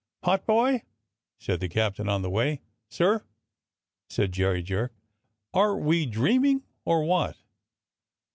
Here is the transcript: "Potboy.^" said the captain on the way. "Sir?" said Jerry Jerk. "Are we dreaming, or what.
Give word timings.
"Potboy.^" 0.23 0.81
said 1.45 1.59
the 1.59 1.69
captain 1.69 2.09
on 2.09 2.23
the 2.23 2.29
way. 2.31 2.59
"Sir?" 2.89 3.23
said 4.09 4.31
Jerry 4.31 4.63
Jerk. 4.63 4.95
"Are 5.53 5.77
we 5.77 6.07
dreaming, 6.07 6.63
or 6.85 7.03
what. 7.03 7.37